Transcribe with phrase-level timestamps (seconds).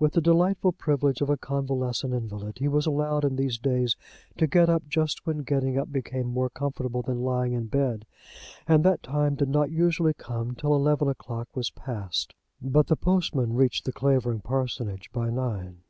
[0.00, 3.94] With the delightful privilege of a convalescent invalid, he was allowed in these days
[4.36, 8.04] to get up just when getting up became more comfortable than lying in bed,
[8.66, 13.52] and that time did not usually come till eleven o'clock was past; but the postman
[13.52, 15.82] reached the Clavering parsonage by nine.